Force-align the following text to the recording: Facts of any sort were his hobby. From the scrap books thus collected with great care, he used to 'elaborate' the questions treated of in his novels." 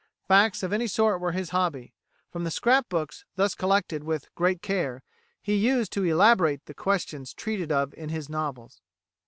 Facts 0.27 0.63
of 0.63 0.73
any 0.73 0.87
sort 0.87 1.21
were 1.21 1.31
his 1.31 1.51
hobby. 1.51 1.93
From 2.31 2.43
the 2.43 2.49
scrap 2.49 2.89
books 2.89 3.23
thus 3.35 3.53
collected 3.53 4.03
with 4.03 4.33
great 4.33 4.63
care, 4.63 5.03
he 5.43 5.53
used 5.53 5.93
to 5.93 6.03
'elaborate' 6.03 6.65
the 6.65 6.73
questions 6.73 7.35
treated 7.35 7.71
of 7.71 7.93
in 7.93 8.09
his 8.09 8.27
novels." 8.27 8.81